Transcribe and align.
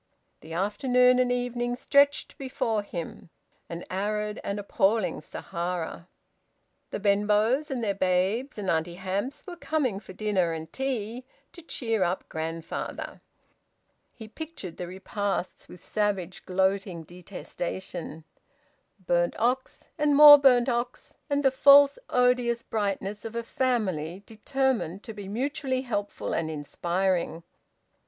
The 0.39 0.53
afternoon 0.53 1.19
and 1.19 1.31
evening 1.31 1.75
stretched 1.75 2.35
before 2.39 2.81
him, 2.81 3.29
an 3.69 3.85
arid 3.91 4.39
and 4.43 4.57
appalling 4.57 5.21
Sahara. 5.21 6.07
The 6.89 6.99
Benbows, 6.99 7.69
and 7.69 7.83
their 7.83 7.93
babes, 7.93 8.57
and 8.57 8.67
Auntie 8.71 8.95
Hamps 8.95 9.43
were 9.45 9.55
coming 9.57 9.99
for 9.99 10.13
dinner 10.13 10.53
and 10.53 10.73
tea, 10.73 11.23
to 11.53 11.61
cheer 11.61 12.01
up 12.01 12.27
grandfather. 12.29 13.21
He 14.11 14.27
pictured 14.27 14.77
the 14.77 14.87
repasts 14.87 15.69
with 15.69 15.83
savage 15.83 16.47
gloating 16.47 17.03
detestation 17.03 18.23
burnt 19.05 19.35
ox, 19.39 19.89
and 19.99 20.15
more 20.15 20.39
burnt 20.39 20.67
ox, 20.67 21.13
and 21.29 21.43
the 21.43 21.51
false 21.51 21.99
odious 22.09 22.63
brightness 22.63 23.23
of 23.23 23.35
a 23.35 23.43
family 23.43 24.23
determined 24.25 25.03
to 25.03 25.13
be 25.13 25.27
mutually 25.27 25.81
helpful 25.83 26.33
and 26.33 26.49
inspiring. 26.49 27.43